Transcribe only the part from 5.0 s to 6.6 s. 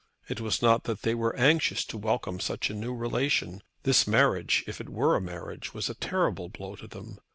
a marriage, was a terrible